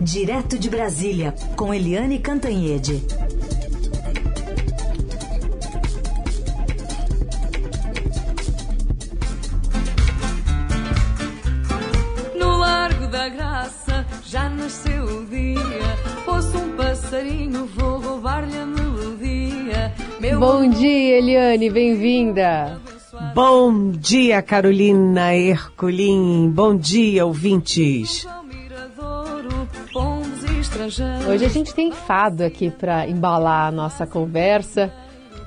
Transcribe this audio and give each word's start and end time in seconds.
Direto 0.00 0.58
de 0.58 0.68
Brasília, 0.68 1.34
com 1.56 1.72
Eliane 1.72 2.18
Cantanhede. 2.18 3.02
No 12.38 12.58
Largo 12.58 13.06
da 13.08 13.28
Graça 13.28 14.06
já 14.24 14.48
nasceu 14.48 15.04
o 15.04 15.26
dia. 15.26 15.56
Ouço 16.26 16.58
um 16.58 16.76
passarinho, 16.76 17.66
vou 17.66 17.98
roubar-lhe 17.98 18.56
a 18.56 18.66
melodia. 18.66 19.94
Meu 20.20 20.38
Bom 20.38 20.68
dia, 20.68 21.18
Eliane, 21.18 21.70
bem-vinda. 21.70 22.80
Bom 23.34 23.90
dia, 23.90 24.42
Carolina 24.42 25.34
Herculin. 25.34 26.50
Bom 26.50 26.76
dia, 26.76 27.24
ouvintes. 27.24 28.26
Hoje 31.28 31.44
a 31.44 31.48
gente 31.48 31.74
tem 31.74 31.90
fado 31.90 32.44
aqui 32.44 32.70
para 32.70 33.08
embalar 33.08 33.66
a 33.68 33.72
nossa 33.72 34.06
conversa. 34.06 34.92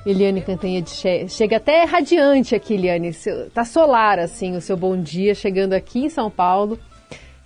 Eliane 0.04 0.42
Cantanhede 0.42 0.90
che 0.90 1.28
chega 1.28 1.56
até 1.56 1.84
radiante 1.84 2.54
aqui, 2.54 2.74
Eliane. 2.74 3.12
Seu- 3.12 3.48
Tá 3.50 3.64
solar, 3.64 4.18
assim, 4.18 4.54
o 4.56 4.60
seu 4.60 4.76
bom 4.76 4.96
dia, 5.00 5.34
chegando 5.34 5.72
aqui 5.72 6.04
em 6.04 6.08
São 6.10 6.30
Paulo. 6.30 6.78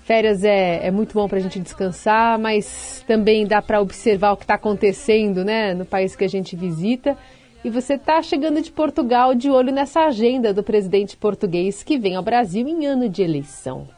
Férias 0.04 0.42
é, 0.44 0.86
é 0.86 0.90
muito 0.90 1.14
bom 1.14 1.28
para 1.28 1.38
a 1.38 1.40
gente 1.40 1.58
descansar, 1.60 2.38
mas 2.38 3.04
também 3.06 3.46
dá 3.46 3.62
para 3.62 3.80
observar 3.80 4.32
o 4.32 4.36
que 4.36 4.44
está 4.44 4.54
acontecendo, 4.54 5.44
né, 5.44 5.72
no 5.72 5.84
país 5.86 6.14
que 6.16 6.24
a 6.24 6.28
gente 6.28 6.54
visita. 6.56 7.16
E 7.64 7.70
você 7.70 7.94
está 7.94 8.20
chegando 8.22 8.60
de 8.60 8.70
Portugal 8.72 9.34
de 9.34 9.48
olho 9.48 9.72
nessa 9.72 10.00
agenda 10.02 10.52
do 10.52 10.62
presidente 10.62 11.16
português 11.16 11.82
que 11.82 11.96
vem 11.96 12.16
ao 12.16 12.22
Brasil 12.22 12.66
em 12.68 12.84
ano 12.86 13.08
de 13.08 13.22
eleição. 13.22 13.88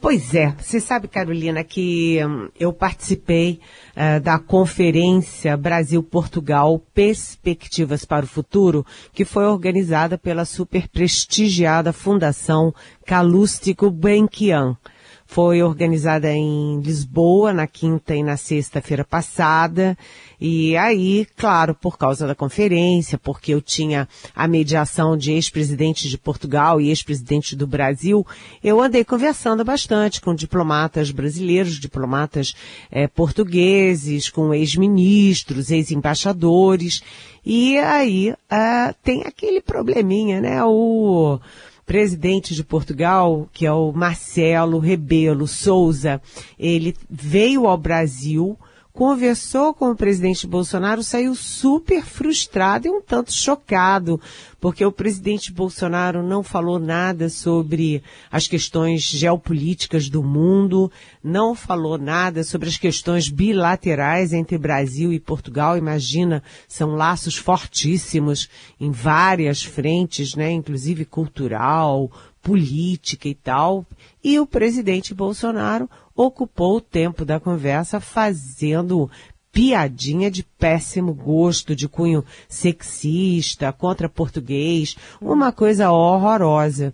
Pois 0.00 0.32
é, 0.32 0.54
você 0.56 0.78
sabe, 0.78 1.08
Carolina, 1.08 1.64
que 1.64 2.24
hum, 2.24 2.48
eu 2.58 2.72
participei 2.72 3.58
eh, 3.96 4.20
da 4.20 4.38
conferência 4.38 5.56
Brasil-Portugal 5.56 6.78
Perspectivas 6.94 8.04
para 8.04 8.24
o 8.24 8.28
Futuro, 8.28 8.86
que 9.12 9.24
foi 9.24 9.44
organizada 9.44 10.16
pela 10.16 10.44
super 10.44 10.88
prestigiada 10.88 11.92
Fundação 11.92 12.72
Calústico 13.04 13.90
Benquian. 13.90 14.76
Foi 15.30 15.62
organizada 15.62 16.32
em 16.32 16.80
Lisboa 16.80 17.52
na 17.52 17.66
quinta 17.66 18.16
e 18.16 18.22
na 18.22 18.38
sexta-feira 18.38 19.04
passada. 19.04 19.96
E 20.40 20.74
aí, 20.74 21.26
claro, 21.36 21.74
por 21.74 21.98
causa 21.98 22.26
da 22.26 22.34
conferência, 22.34 23.18
porque 23.18 23.52
eu 23.52 23.60
tinha 23.60 24.08
a 24.34 24.48
mediação 24.48 25.18
de 25.18 25.32
ex-presidente 25.32 26.08
de 26.08 26.16
Portugal 26.16 26.80
e 26.80 26.88
ex-presidente 26.88 27.54
do 27.54 27.66
Brasil, 27.66 28.26
eu 28.64 28.80
andei 28.80 29.04
conversando 29.04 29.62
bastante 29.62 30.18
com 30.18 30.34
diplomatas 30.34 31.10
brasileiros, 31.10 31.78
diplomatas 31.78 32.54
eh, 32.90 33.06
portugueses, 33.06 34.30
com 34.30 34.54
ex-ministros, 34.54 35.70
ex-embaixadores. 35.70 37.02
E 37.44 37.76
aí 37.76 38.34
ah, 38.48 38.94
tem 39.02 39.24
aquele 39.26 39.60
probleminha, 39.60 40.40
né? 40.40 40.64
O 40.64 41.38
presidente 41.88 42.54
de 42.54 42.62
Portugal, 42.62 43.48
que 43.50 43.64
é 43.64 43.72
o 43.72 43.92
Marcelo 43.92 44.78
Rebelo 44.78 45.48
Souza, 45.48 46.20
ele 46.58 46.94
veio 47.08 47.66
ao 47.66 47.78
Brasil, 47.78 48.58
conversou 48.98 49.72
com 49.72 49.92
o 49.92 49.94
presidente 49.94 50.44
Bolsonaro, 50.44 51.04
saiu 51.04 51.32
super 51.32 52.02
frustrado 52.04 52.88
e 52.88 52.90
um 52.90 53.00
tanto 53.00 53.32
chocado, 53.32 54.20
porque 54.60 54.84
o 54.84 54.90
presidente 54.90 55.52
Bolsonaro 55.52 56.20
não 56.20 56.42
falou 56.42 56.80
nada 56.80 57.28
sobre 57.28 58.02
as 58.28 58.48
questões 58.48 59.02
geopolíticas 59.02 60.08
do 60.08 60.20
mundo, 60.20 60.90
não 61.22 61.54
falou 61.54 61.96
nada 61.96 62.42
sobre 62.42 62.68
as 62.68 62.76
questões 62.76 63.28
bilaterais 63.28 64.32
entre 64.32 64.58
Brasil 64.58 65.12
e 65.12 65.20
Portugal. 65.20 65.78
Imagina, 65.78 66.42
são 66.66 66.96
laços 66.96 67.36
fortíssimos 67.36 68.48
em 68.80 68.90
várias 68.90 69.62
frentes, 69.62 70.34
né, 70.34 70.50
inclusive 70.50 71.04
cultural, 71.04 72.10
política 72.42 73.28
e 73.28 73.34
tal. 73.34 73.86
E 74.24 74.40
o 74.40 74.46
presidente 74.46 75.14
Bolsonaro 75.14 75.88
ocupou 76.18 76.78
o 76.78 76.80
tempo 76.80 77.24
da 77.24 77.38
conversa 77.38 78.00
fazendo 78.00 79.08
piadinha 79.52 80.30
de 80.30 80.42
péssimo 80.42 81.12
gosto, 81.12 81.74
de 81.74 81.88
cunho 81.88 82.24
sexista, 82.48 83.72
contra 83.72 84.08
português, 84.08 84.96
uma 85.20 85.52
coisa 85.52 85.90
horrorosa. 85.90 86.92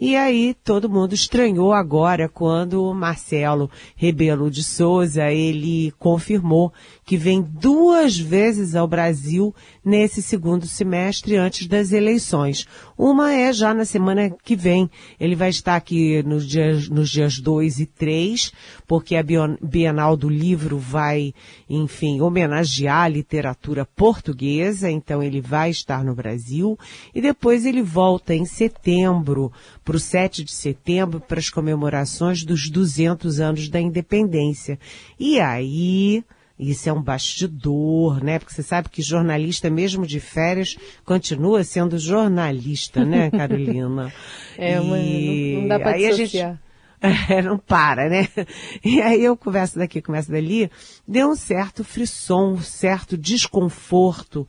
E 0.00 0.16
aí 0.16 0.54
todo 0.64 0.90
mundo 0.90 1.14
estranhou 1.14 1.72
agora 1.72 2.28
quando 2.28 2.84
o 2.84 2.94
Marcelo 2.94 3.70
Rebelo 3.96 4.50
de 4.50 4.62
Souza, 4.62 5.30
ele 5.30 5.92
confirmou 5.98 6.72
que 7.04 7.16
vem 7.16 7.42
duas 7.42 8.18
vezes 8.18 8.74
ao 8.74 8.86
Brasil 8.86 9.54
nesse 9.84 10.22
segundo 10.22 10.66
semestre 10.66 11.36
antes 11.36 11.66
das 11.66 11.92
eleições. 11.92 12.66
Uma 12.96 13.32
é 13.32 13.52
já 13.52 13.74
na 13.74 13.84
semana 13.84 14.30
que 14.44 14.54
vem. 14.54 14.90
Ele 15.18 15.34
vai 15.34 15.50
estar 15.50 15.76
aqui 15.76 16.22
nos 16.22 16.46
dias, 16.46 16.88
nos 16.88 17.10
dias 17.10 17.38
2 17.40 17.80
e 17.80 17.86
3, 17.86 18.52
porque 18.86 19.16
a 19.16 19.24
Bienal 19.60 20.16
do 20.16 20.28
Livro 20.28 20.78
vai, 20.78 21.34
enfim, 21.92 22.20
homenagear 22.22 23.04
a 23.04 23.08
literatura 23.08 23.84
portuguesa, 23.84 24.90
então 24.90 25.22
ele 25.22 25.40
vai 25.42 25.68
estar 25.70 26.02
no 26.02 26.14
Brasil. 26.14 26.78
E 27.14 27.20
depois 27.20 27.66
ele 27.66 27.82
volta 27.82 28.34
em 28.34 28.46
setembro, 28.46 29.52
para 29.84 29.96
o 29.96 30.00
7 30.00 30.42
de 30.42 30.52
setembro, 30.52 31.20
para 31.20 31.38
as 31.38 31.50
comemorações 31.50 32.44
dos 32.44 32.70
200 32.70 33.40
anos 33.40 33.68
da 33.68 33.78
independência. 33.78 34.78
E 35.20 35.38
aí, 35.38 36.24
isso 36.58 36.88
é 36.88 36.92
um 36.92 37.02
bastidor, 37.02 38.24
né? 38.24 38.38
Porque 38.38 38.54
você 38.54 38.62
sabe 38.62 38.88
que 38.88 39.02
jornalista, 39.02 39.68
mesmo 39.68 40.06
de 40.06 40.18
férias, 40.18 40.76
continua 41.04 41.62
sendo 41.62 41.98
jornalista, 41.98 43.04
né, 43.04 43.30
Carolina? 43.36 44.10
É, 44.56 44.78
E 44.78 45.54
não, 45.54 45.60
não 45.62 45.68
dá 45.68 45.78
para 45.78 45.98
gente- 45.98 46.16
dissociar. 46.16 46.58
não 47.44 47.58
para, 47.58 48.08
né? 48.08 48.28
E 48.84 49.00
aí 49.00 49.24
eu 49.24 49.36
converso 49.36 49.78
daqui, 49.78 50.00
converso 50.00 50.30
dali, 50.30 50.70
deu 51.06 51.30
um 51.30 51.36
certo 51.36 51.82
frisson, 51.82 52.52
um 52.52 52.62
certo 52.62 53.16
desconforto 53.18 54.46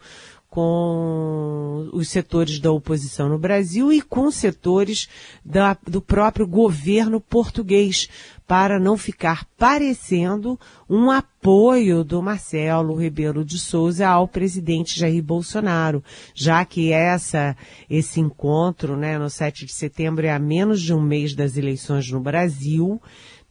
com 0.53 1.89
os 1.91 2.09
setores 2.09 2.59
da 2.59 2.71
oposição 2.71 3.27
no 3.27 3.39
Brasil 3.39 3.91
e 3.91 4.03
com 4.03 4.29
setores 4.29 5.09
da- 5.43 5.75
do 5.87 5.99
próprio 5.99 6.45
governo 6.45 7.19
português, 7.19 8.07
para 8.47 8.79
não 8.79 8.95
ficar 8.95 9.47
parecendo 9.57 10.59
um 10.87 11.09
apoio 11.09 12.03
do 12.03 12.21
Marcelo 12.21 12.93
Rebelo 12.93 13.43
de 13.43 13.57
Souza 13.57 14.07
ao 14.07 14.27
presidente 14.27 14.99
Jair 14.99 15.23
Bolsonaro, 15.23 16.03
já 16.35 16.63
que 16.63 16.91
essa, 16.91 17.57
esse 17.89 18.19
encontro, 18.19 18.95
né, 18.95 19.17
no 19.17 19.31
7 19.31 19.65
de 19.65 19.73
setembro 19.73 20.23
é 20.27 20.31
a 20.31 20.37
menos 20.37 20.79
de 20.83 20.93
um 20.93 21.01
mês 21.01 21.33
das 21.33 21.57
eleições 21.57 22.11
no 22.11 22.19
Brasil, 22.19 23.01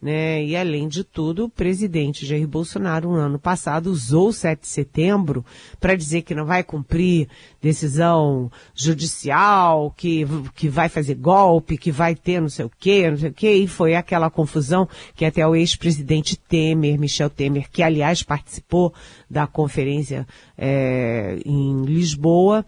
né? 0.02 0.44
E 0.44 0.56
além 0.56 0.88
de 0.88 1.04
tudo, 1.04 1.44
o 1.44 1.48
presidente 1.48 2.26
Jair 2.26 2.48
Bolsonaro, 2.48 3.12
no 3.12 3.14
ano 3.14 3.38
passado, 3.38 3.86
usou 3.86 4.30
o 4.30 4.32
7 4.32 4.62
de 4.62 4.66
setembro 4.66 5.44
para 5.78 5.94
dizer 5.94 6.22
que 6.22 6.34
não 6.34 6.44
vai 6.44 6.64
cumprir 6.64 7.28
decisão 7.60 8.50
judicial, 8.74 9.94
que, 9.96 10.26
que 10.56 10.68
vai 10.68 10.88
fazer 10.88 11.14
golpe, 11.14 11.78
que 11.78 11.92
vai 11.92 12.16
ter 12.16 12.40
não 12.40 12.48
sei 12.48 12.64
o 12.64 12.70
quê, 12.80 13.08
não 13.08 13.16
sei 13.16 13.30
o 13.30 13.32
quê, 13.32 13.52
e 13.52 13.68
foi 13.68 13.94
aquela 13.94 14.28
confusão 14.28 14.88
que 15.14 15.24
até 15.24 15.46
o 15.46 15.54
ex-presidente 15.54 16.36
Temer, 16.36 16.98
Michel 16.98 17.30
Temer, 17.30 17.70
que 17.70 17.80
aliás 17.80 18.24
participou 18.24 18.92
da 19.30 19.46
conferência 19.46 20.26
eh, 20.58 21.38
em 21.46 21.84
Lisboa, 21.84 22.66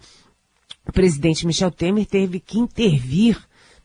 o 0.87 0.93
presidente 0.93 1.47
Michel 1.47 1.73
Temer 1.73 2.06
teve 2.06 2.39
que 2.39 2.61
intervir 2.61 3.37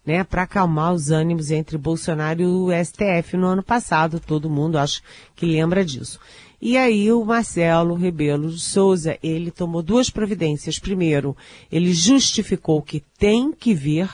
né, 0.10 0.24
para 0.24 0.42
acalmar 0.42 0.92
os 0.92 1.12
ânimos 1.12 1.52
entre 1.52 1.78
Bolsonaro 1.78 2.42
e 2.42 2.46
o 2.48 2.70
STF 2.84 3.38
no 3.38 3.46
ano 3.46 3.62
passado. 3.62 4.20
Todo 4.20 4.50
mundo 4.50 4.80
acho 4.80 5.04
que 5.36 5.46
lembra 5.46 5.86
disso. 5.86 6.20
E 6.60 6.76
aí 6.76 7.12
o 7.12 7.24
Marcelo 7.24 7.94
Rebelo 7.94 8.50
de 8.50 8.60
Souza, 8.60 9.20
ele 9.22 9.52
tomou 9.52 9.84
duas 9.84 10.10
providências. 10.10 10.80
Primeiro, 10.80 11.38
ele 11.72 11.94
justificou 11.94 12.82
que 12.82 13.04
tem 13.20 13.52
que 13.52 13.72
vir, 13.76 14.10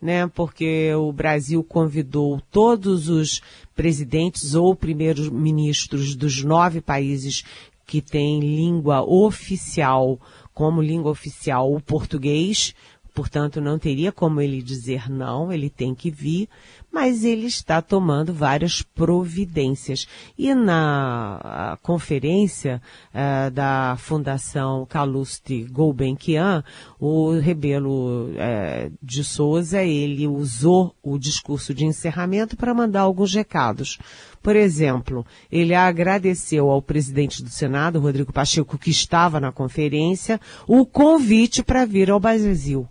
né, 0.00 0.26
porque 0.28 0.94
o 0.94 1.12
Brasil 1.12 1.62
convidou 1.62 2.40
todos 2.50 3.10
os 3.10 3.42
presidentes 3.76 4.54
ou 4.54 4.74
primeiros 4.74 5.28
ministros 5.28 6.16
dos 6.16 6.42
nove 6.42 6.80
países 6.80 7.44
que 7.86 8.00
têm 8.00 8.40
língua 8.40 9.02
oficial, 9.02 10.18
como 10.54 10.80
língua 10.80 11.10
oficial 11.10 11.70
o 11.70 11.82
português, 11.82 12.74
portanto 13.18 13.60
não 13.60 13.80
teria 13.80 14.12
como 14.12 14.40
ele 14.40 14.62
dizer 14.62 15.10
não, 15.10 15.52
ele 15.52 15.68
tem 15.68 15.92
que 15.92 16.08
vir, 16.08 16.48
mas 16.88 17.24
ele 17.24 17.46
está 17.46 17.82
tomando 17.82 18.32
várias 18.32 18.80
providências. 18.80 20.06
E 20.38 20.54
na 20.54 21.76
conferência 21.82 22.80
uh, 23.12 23.50
da 23.50 23.96
Fundação 23.98 24.86
Calouste 24.86 25.64
Gulbenkian, 25.64 26.62
o 27.00 27.32
Rebelo 27.32 28.28
uh, 28.28 28.92
de 29.02 29.24
Souza, 29.24 29.82
ele 29.82 30.28
usou 30.28 30.94
o 31.02 31.18
discurso 31.18 31.74
de 31.74 31.84
encerramento 31.84 32.56
para 32.56 32.72
mandar 32.72 33.00
alguns 33.00 33.34
recados. 33.34 33.98
Por 34.40 34.54
exemplo, 34.54 35.26
ele 35.50 35.74
agradeceu 35.74 36.70
ao 36.70 36.80
presidente 36.80 37.42
do 37.42 37.50
Senado, 37.50 37.98
Rodrigo 37.98 38.32
Pacheco, 38.32 38.78
que 38.78 38.90
estava 38.90 39.40
na 39.40 39.50
conferência, 39.50 40.40
o 40.68 40.86
convite 40.86 41.64
para 41.64 41.84
vir 41.84 42.12
ao 42.12 42.20
Brasil 42.20 42.88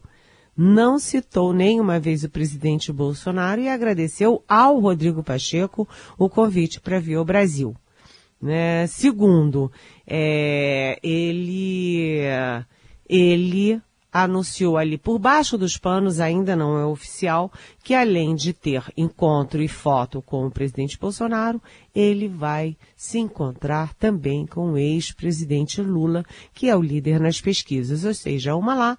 não 0.58 0.98
citou 0.98 1.54
nenhuma 1.54 2.00
vez 2.00 2.24
o 2.24 2.30
presidente 2.30 2.92
Bolsonaro 2.92 3.62
e 3.62 3.70
agradeceu 3.70 4.44
ao 4.48 4.80
Rodrigo 4.80 5.24
Pacheco 5.24 5.88
o 6.18 6.28
convite 6.28 6.82
para 6.82 7.00
vir 7.00 7.16
ao 7.16 7.26
Brasil. 7.26 7.76
Né? 8.42 8.88
Segundo, 8.88 9.72
é, 10.06 11.00
ele, 11.04 12.22
ele 13.08 13.82
anunciou 14.12 14.78
ali 14.78 14.98
por 14.98 15.20
baixo 15.20 15.58
dos 15.58 15.78
panos, 15.78 16.20
ainda 16.20 16.56
não 16.56 16.78
é 16.78 16.86
oficial, 16.86 17.52
que 17.84 17.94
além 17.94 18.34
de 18.36 18.54
ter 18.54 18.84
encontro 18.96 19.62
e 19.62 19.68
foto 19.68 20.22
com 20.22 20.46
o 20.46 20.52
presidente 20.52 20.98
Bolsonaro, 20.98 21.62
ele 21.94 22.28
vai 22.28 22.76
se 22.96 23.20
encontrar 23.20 23.94
também 23.96 24.46
com 24.46 24.72
o 24.72 24.78
ex-presidente 24.78 25.82
Lula, 25.82 26.24
que 26.54 26.70
é 26.70 26.76
o 26.76 26.82
líder 26.82 27.20
nas 27.20 27.40
pesquisas, 27.40 28.04
ou 28.06 28.14
seja, 28.14 28.56
uma 28.56 28.74
lá, 28.74 28.98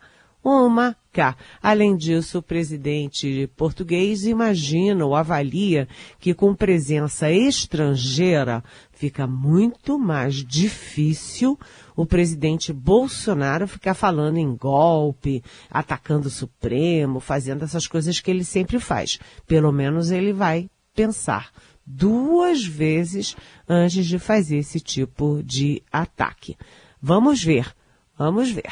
uma 0.48 0.96
cá. 1.12 1.36
Além 1.62 1.96
disso, 1.96 2.38
o 2.38 2.42
presidente 2.42 3.48
português 3.56 4.24
imagina 4.24 5.04
ou 5.04 5.14
avalia 5.14 5.88
que 6.18 6.32
com 6.32 6.54
presença 6.54 7.30
estrangeira 7.30 8.62
fica 8.92 9.26
muito 9.26 9.98
mais 9.98 10.36
difícil 10.36 11.58
o 11.96 12.06
presidente 12.06 12.72
Bolsonaro 12.72 13.66
ficar 13.66 13.94
falando 13.94 14.38
em 14.38 14.54
golpe, 14.54 15.42
atacando 15.70 16.28
o 16.28 16.30
Supremo, 16.30 17.18
fazendo 17.18 17.64
essas 17.64 17.86
coisas 17.86 18.20
que 18.20 18.30
ele 18.30 18.44
sempre 18.44 18.78
faz. 18.78 19.18
Pelo 19.46 19.72
menos 19.72 20.10
ele 20.10 20.32
vai 20.32 20.70
pensar 20.94 21.50
duas 21.84 22.64
vezes 22.64 23.34
antes 23.68 24.06
de 24.06 24.18
fazer 24.18 24.58
esse 24.58 24.78
tipo 24.78 25.42
de 25.42 25.82
ataque. 25.90 26.56
Vamos 27.00 27.42
ver, 27.42 27.74
vamos 28.16 28.50
ver. 28.50 28.70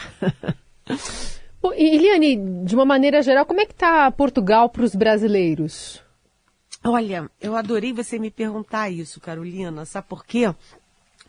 Eliane, 1.75 2.65
de 2.65 2.75
uma 2.75 2.85
maneira 2.85 3.23
geral, 3.23 3.45
como 3.45 3.61
é 3.61 3.67
que 3.67 3.73
está 3.73 4.11
Portugal 4.11 4.69
para 4.69 4.85
os 4.85 4.95
brasileiros? 4.95 6.03
Olha, 6.85 7.29
eu 7.41 7.57
adorei 7.57 7.93
você 7.93 8.19
me 8.19 8.31
perguntar 8.31 8.91
isso, 8.91 9.21
Carolina. 9.21 9.85
Sabe 9.85 10.07
por 10.09 10.25
quê? 10.25 10.55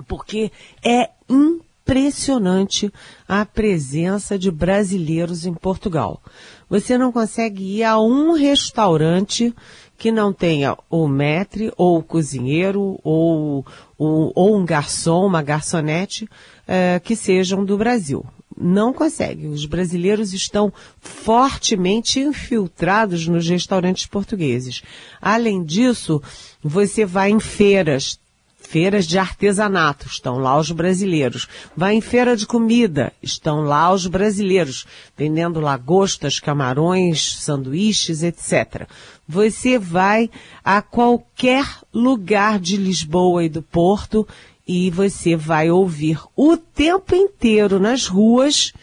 Porque 0.07 0.51
é 0.85 1.09
impressionante 1.27 2.93
a 3.27 3.43
presença 3.45 4.37
de 4.37 4.51
brasileiros 4.51 5.45
em 5.45 5.53
Portugal. 5.53 6.21
Você 6.69 6.97
não 6.97 7.11
consegue 7.11 7.77
ir 7.77 7.83
a 7.83 7.99
um 7.99 8.33
restaurante 8.33 9.53
que 9.97 10.11
não 10.11 10.31
tenha 10.31 10.77
o 10.91 11.07
maître, 11.07 11.73
ou 11.75 11.97
o 11.97 12.03
cozinheiro, 12.03 12.99
ou, 13.03 13.65
ou, 13.97 14.31
ou 14.35 14.55
um 14.55 14.63
garçom, 14.63 15.25
uma 15.25 15.41
garçonete, 15.41 16.29
é, 16.67 16.99
que 17.03 17.15
sejam 17.15 17.65
do 17.65 17.75
Brasil 17.77 18.23
não 18.59 18.91
consegue. 18.91 19.47
Os 19.47 19.65
brasileiros 19.65 20.33
estão 20.33 20.73
fortemente 20.99 22.19
infiltrados 22.19 23.27
nos 23.27 23.47
restaurantes 23.47 24.05
portugueses. 24.05 24.81
Além 25.21 25.63
disso, 25.63 26.21
você 26.63 27.05
vai 27.05 27.29
em 27.29 27.39
feiras, 27.39 28.19
feiras 28.57 29.05
de 29.05 29.19
artesanato, 29.19 30.07
estão 30.07 30.37
lá 30.37 30.57
os 30.57 30.71
brasileiros. 30.71 31.47
Vai 31.75 31.93
em 31.93 32.01
feira 32.01 32.35
de 32.35 32.47
comida, 32.47 33.13
estão 33.21 33.61
lá 33.61 33.93
os 33.93 34.07
brasileiros, 34.07 34.85
vendendo 35.15 35.59
lagostas, 35.59 36.39
camarões, 36.39 37.35
sanduíches, 37.35 38.23
etc. 38.23 38.87
Você 39.27 39.77
vai 39.77 40.29
a 40.63 40.81
qualquer 40.81 41.65
lugar 41.93 42.59
de 42.59 42.75
Lisboa 42.75 43.43
e 43.43 43.49
do 43.49 43.61
Porto 43.61 44.27
e 44.67 44.89
você 44.89 45.35
vai 45.35 45.71
ouvir 45.71 46.19
o 46.35 46.57
tempo 46.57 47.15
inteiro 47.15 47.79
nas 47.79 48.07
ruas, 48.07 48.73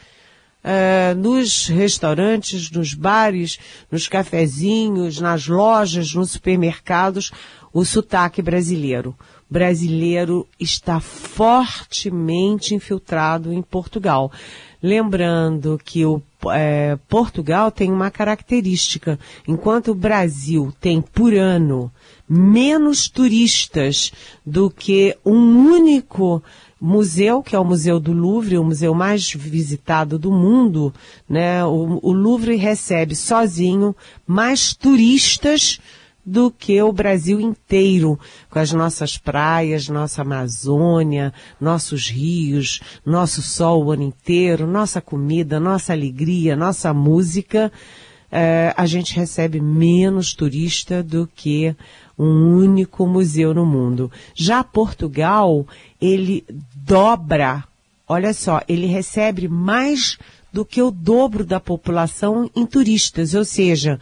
uh, 0.64 1.14
nos 1.16 1.66
restaurantes, 1.66 2.70
nos 2.70 2.94
bares, 2.94 3.58
nos 3.90 4.08
cafezinhos, 4.08 5.20
nas 5.20 5.46
lojas, 5.46 6.14
nos 6.14 6.30
supermercados, 6.30 7.30
o 7.72 7.84
sotaque 7.84 8.40
brasileiro. 8.40 9.14
Brasileiro 9.50 10.48
está 10.58 11.00
fortemente 11.00 12.74
infiltrado 12.74 13.52
em 13.52 13.60
Portugal. 13.60 14.32
Lembrando 14.82 15.80
que 15.84 16.04
o 16.04 16.22
é, 16.52 16.98
Portugal 17.08 17.70
tem 17.70 17.90
uma 17.90 18.10
característica. 18.10 19.18
Enquanto 19.46 19.92
o 19.92 19.94
Brasil 19.94 20.72
tem 20.80 21.00
por 21.00 21.34
ano 21.34 21.92
menos 22.28 23.08
turistas 23.08 24.12
do 24.44 24.70
que 24.70 25.16
um 25.24 25.70
único 25.70 26.42
museu, 26.80 27.42
que 27.42 27.56
é 27.56 27.58
o 27.58 27.64
Museu 27.64 27.98
do 27.98 28.12
Louvre, 28.12 28.58
o 28.58 28.64
museu 28.64 28.94
mais 28.94 29.32
visitado 29.32 30.18
do 30.18 30.30
mundo, 30.30 30.92
né? 31.28 31.64
O, 31.64 31.98
o 32.02 32.12
Louvre 32.12 32.56
recebe 32.56 33.14
sozinho 33.14 33.96
mais 34.26 34.74
turistas 34.74 35.78
do 36.26 36.50
que 36.50 36.80
o 36.82 36.92
Brasil 36.92 37.38
inteiro, 37.40 38.18
com 38.48 38.58
as 38.58 38.72
nossas 38.72 39.18
praias, 39.18 39.88
nossa 39.88 40.22
Amazônia, 40.22 41.32
nossos 41.60 42.08
rios, 42.08 42.80
nosso 43.04 43.42
sol 43.42 43.84
o 43.84 43.90
ano 43.92 44.04
inteiro, 44.04 44.66
nossa 44.66 45.00
comida, 45.00 45.60
nossa 45.60 45.92
alegria, 45.92 46.56
nossa 46.56 46.94
música, 46.94 47.70
é, 48.36 48.74
a 48.76 48.86
gente 48.86 49.14
recebe 49.14 49.60
menos 49.60 50.34
turista 50.34 51.02
do 51.02 51.28
que 51.34 51.76
um 52.18 52.56
único 52.56 53.06
museu 53.06 53.52
no 53.54 53.66
mundo. 53.66 54.10
Já 54.34 54.62
Portugal, 54.62 55.66
ele 56.00 56.44
dobra, 56.74 57.64
olha 58.08 58.32
só, 58.32 58.60
ele 58.68 58.86
recebe 58.86 59.48
mais 59.48 60.18
do 60.52 60.64
que 60.64 60.80
o 60.80 60.90
dobro 60.90 61.44
da 61.44 61.58
população 61.58 62.48
em 62.54 62.64
turistas, 62.64 63.34
ou 63.34 63.44
seja, 63.44 63.98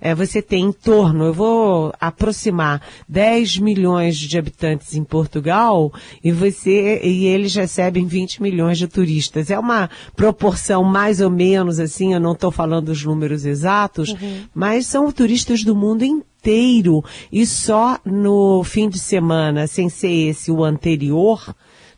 é, 0.00 0.14
você 0.14 0.42
tem 0.42 0.66
em 0.66 0.72
torno, 0.72 1.24
eu 1.24 1.32
vou 1.32 1.92
aproximar 2.00 2.82
10 3.08 3.58
milhões 3.58 4.16
de 4.16 4.38
habitantes 4.38 4.94
em 4.94 5.02
Portugal 5.02 5.92
e 6.22 6.30
você 6.30 7.00
e 7.02 7.26
eles 7.26 7.54
recebem 7.54 8.06
20 8.06 8.42
milhões 8.42 8.78
de 8.78 8.86
turistas. 8.86 9.50
É 9.50 9.58
uma 9.58 9.88
proporção 10.14 10.84
mais 10.84 11.20
ou 11.20 11.30
menos 11.30 11.80
assim, 11.80 12.14
eu 12.14 12.20
não 12.20 12.32
estou 12.32 12.50
falando 12.50 12.90
os 12.90 13.02
números 13.04 13.44
exatos, 13.44 14.10
uhum. 14.10 14.42
mas 14.54 14.86
são 14.86 15.10
turistas 15.10 15.64
do 15.64 15.74
mundo 15.74 16.04
inteiro 16.04 16.35
e 16.50 17.46
só 17.46 17.98
no 18.04 18.62
fim 18.64 18.88
de 18.88 18.98
semana, 18.98 19.66
sem 19.66 19.88
ser 19.88 20.28
esse 20.28 20.50
o 20.50 20.64
anterior, 20.64 21.54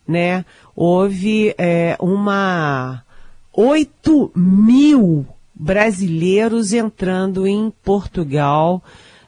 né, 0.07 0.45
houve 0.75 1.55
é, 1.59 1.97
uma 2.01 3.03
8 3.53 4.33
mil 4.35 5.27
brasileiros 5.55 6.73
entrando 6.73 7.47
em 7.47 7.73
Portugal 7.83 8.83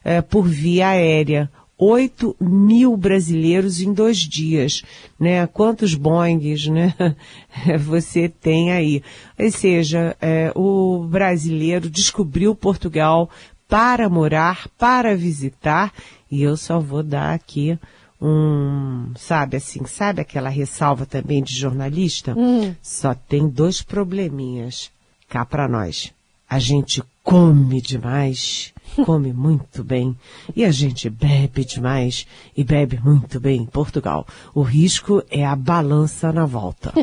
é, 0.04 0.22
por 0.22 0.46
via 0.46 0.88
aérea. 0.88 1.50
8 1.76 2.36
mil 2.38 2.94
brasileiros 2.94 3.80
em 3.80 3.92
dois 3.92 4.18
dias, 4.18 4.82
né? 5.18 5.46
Quantos 5.46 5.94
Boeings, 5.94 6.66
né? 6.66 6.94
Você 7.80 8.28
tem 8.28 8.70
aí. 8.70 9.02
Ou 9.38 9.50
seja, 9.50 10.14
é, 10.20 10.52
o 10.54 11.06
brasileiro 11.08 11.88
descobriu 11.88 12.54
Portugal 12.54 13.30
para 13.70 14.08
morar, 14.08 14.68
para 14.76 15.16
visitar, 15.16 15.92
e 16.30 16.42
eu 16.42 16.56
só 16.56 16.78
vou 16.78 17.02
dar 17.02 17.32
aqui 17.32 17.78
um, 18.20 19.12
sabe 19.16 19.56
assim, 19.56 19.86
sabe 19.86 20.20
aquela 20.20 20.50
ressalva 20.50 21.06
também 21.06 21.42
de 21.42 21.56
jornalista? 21.56 22.34
Hum. 22.36 22.74
Só 22.82 23.14
tem 23.14 23.48
dois 23.48 23.80
probleminhas 23.80 24.90
cá 25.28 25.46
para 25.46 25.66
nós 25.66 26.12
a 26.50 26.58
gente 26.58 27.02
come 27.22 27.80
demais, 27.80 28.74
come 29.06 29.32
muito 29.32 29.84
bem, 29.84 30.18
e 30.56 30.64
a 30.64 30.72
gente 30.72 31.08
bebe 31.08 31.64
demais 31.64 32.26
e 32.56 32.64
bebe 32.64 32.98
muito 33.00 33.38
bem 33.38 33.62
em 33.62 33.66
Portugal. 33.66 34.26
O 34.52 34.62
risco 34.62 35.22
é 35.30 35.46
a 35.46 35.54
balança 35.54 36.32
na 36.32 36.44
volta. 36.44 36.92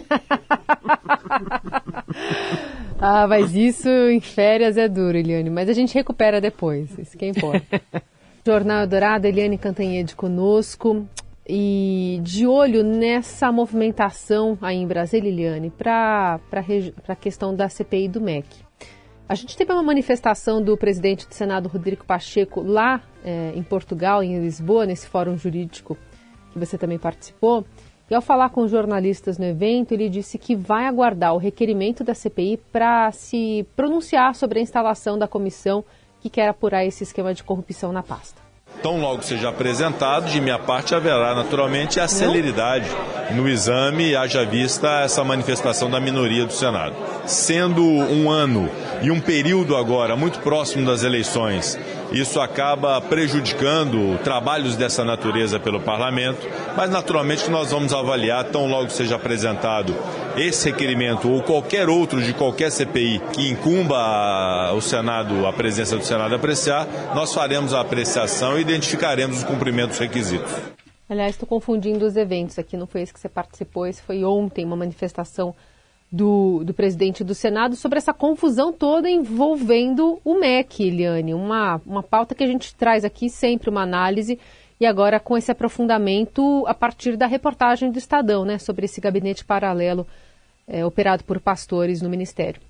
ah, 3.00 3.28
mas 3.28 3.56
isso 3.56 3.90
em 3.90 4.20
férias 4.20 4.78
é 4.78 4.88
duro, 4.88 5.18
Eliane, 5.18 5.50
mas 5.50 5.70
a 5.70 5.74
gente 5.74 5.94
recupera 5.94 6.42
depois, 6.42 6.98
isso 6.98 7.18
que 7.18 7.26
importa. 7.26 7.82
Jornal 8.46 8.88
Dourado, 8.88 9.28
Eliane 9.28 9.58
Cantanhede 9.58 10.16
conosco 10.16 11.06
e 11.48 12.20
de 12.24 12.48
olho 12.48 12.84
nessa 12.84 13.52
movimentação 13.52 14.58
aí 14.62 14.78
em 14.78 14.88
Brasília, 14.88 15.30
Eliane, 15.30 15.70
para 15.70 16.40
a 17.08 17.16
questão 17.16 17.56
da 17.56 17.70
CPI 17.70 18.08
do 18.08 18.22
MEC. 18.22 18.48
A 19.30 19.36
gente 19.36 19.58
teve 19.58 19.74
uma 19.74 19.84
manifestação 19.84 20.62
do 20.62 20.78
presidente 20.78 21.28
do 21.28 21.34
Senado, 21.34 21.68
Rodrigo 21.68 22.06
Pacheco, 22.06 22.62
lá 22.62 23.02
é, 23.24 23.52
em 23.54 23.62
Portugal, 23.62 24.24
em 24.24 24.40
Lisboa, 24.40 24.86
nesse 24.86 25.08
fórum 25.08 25.38
jurídico 25.38 25.98
que 26.54 26.58
você 26.58 26.78
também 26.78 26.98
participou. 26.98 27.66
E 28.10 28.16
ao 28.16 28.22
falar 28.22 28.50
com 28.52 28.68
jornalistas 28.68 29.38
no 29.38 29.44
evento, 29.44 29.92
ele 29.92 30.08
disse 30.08 30.38
que 30.38 30.56
vai 30.56 30.86
aguardar 30.86 31.34
o 31.34 31.38
requerimento 31.38 32.06
da 32.06 32.14
CPI 32.14 32.58
para 32.72 33.12
se 33.12 33.68
pronunciar 33.76 34.34
sobre 34.34 34.60
a 34.60 34.62
instalação 34.62 35.20
da 35.20 35.28
comissão 35.28 35.84
que 36.22 36.30
quer 36.30 36.48
apurar 36.48 36.86
esse 36.86 37.04
esquema 37.04 37.34
de 37.34 37.44
corrupção 37.44 37.92
na 37.92 38.02
pasta. 38.02 38.47
Tão 38.82 39.00
logo 39.00 39.24
seja 39.24 39.50
apresentado, 39.50 40.30
de 40.30 40.40
minha 40.40 40.60
parte 40.60 40.94
haverá 40.94 41.34
naturalmente 41.34 42.00
a 42.00 42.08
celeridade 42.08 42.88
no 43.32 43.50
exame, 43.50 44.16
haja 44.16 44.46
vista 44.46 45.02
essa 45.02 45.24
manifestação 45.24 45.90
da 45.90 46.00
minoria 46.00 46.46
do 46.46 46.54
Senado. 46.54 46.96
Sendo 47.26 47.84
um 47.84 48.30
ano 48.30 48.70
e 49.02 49.10
um 49.10 49.20
período 49.20 49.76
agora 49.76 50.16
muito 50.16 50.40
próximo 50.40 50.86
das 50.86 51.04
eleições, 51.04 51.78
isso 52.12 52.40
acaba 52.40 53.02
prejudicando 53.02 54.18
trabalhos 54.24 54.76
dessa 54.76 55.04
natureza 55.04 55.60
pelo 55.60 55.82
parlamento, 55.82 56.48
mas 56.76 56.90
naturalmente 56.90 57.50
nós 57.50 57.72
vamos 57.72 57.94
avaliar, 57.94 58.46
tão 58.46 58.68
logo 58.68 58.90
seja 58.90 59.16
apresentado 59.16 59.94
esse 60.38 60.70
requerimento 60.70 61.30
ou 61.30 61.42
qualquer 61.42 61.90
outro 61.90 62.22
de 62.22 62.34
qualquer 62.34 62.72
CPI 62.72 63.20
que 63.34 63.50
incumba 63.50 64.72
o 64.74 64.82
Senado, 64.82 65.48
a 65.48 65.52
presença 65.52 65.98
do 65.98 66.04
Senado 66.04 66.36
apreciar, 66.36 66.88
nós 67.16 67.34
faremos 67.34 67.74
a 67.74 67.82
apreciação 67.82 68.58
e 68.58 68.62
identificaremos 68.62 69.40
os 69.40 69.44
cumprimentos 69.44 69.98
requisitos. 69.98 70.52
Aliás, 71.10 71.32
estou 71.32 71.48
confundindo 71.48 72.06
os 72.06 72.16
eventos 72.16 72.60
aqui, 72.60 72.78
não 72.78 72.86
foi 72.86 73.02
esse 73.02 73.14
que 73.14 73.20
você 73.20 73.30
participou, 73.30 73.88
esse 73.88 74.02
foi 74.02 74.24
ontem, 74.24 74.64
uma 74.64 74.76
manifestação 74.76 75.56
do, 76.12 76.64
do 76.64 76.74
presidente 76.74 77.24
do 77.24 77.34
Senado 77.34 77.76
sobre 77.76 77.98
essa 77.98 78.14
confusão 78.14 78.72
toda 78.72 79.10
envolvendo 79.10 80.20
o 80.24 80.40
MEC, 80.40 80.88
Eliane. 80.88 81.34
Uma, 81.34 81.82
uma 81.86 82.04
pauta 82.04 82.36
que 82.36 82.44
a 82.44 82.48
gente 82.48 82.76
traz 82.76 83.04
aqui 83.04 83.30
sempre, 83.30 83.70
uma 83.70 83.82
análise, 83.82 84.40
e 84.80 84.86
agora 84.86 85.20
com 85.20 85.38
esse 85.38 85.52
aprofundamento 85.52 86.64
a 86.68 86.74
partir 86.74 87.18
da 87.18 87.26
reportagem 87.26 87.90
do 87.90 87.98
Estadão, 87.98 88.46
né, 88.46 88.58
sobre 88.60 88.86
esse 88.86 89.02
gabinete 89.02 89.44
paralelo 89.44 90.06
é, 90.68 90.86
operado 90.86 91.24
por 91.24 91.40
pastores 91.40 92.02
no 92.02 92.10
Ministério. 92.10 92.62